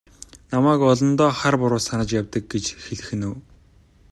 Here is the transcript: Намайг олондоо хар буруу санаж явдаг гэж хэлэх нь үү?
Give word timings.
Намайг 0.51 0.81
олондоо 0.91 1.31
хар 1.39 1.55
буруу 1.61 1.81
санаж 1.87 2.09
явдаг 2.19 2.43
гэж 2.53 2.65
хэлэх 2.83 3.09
нь 3.17 3.25
үү? 3.29 3.35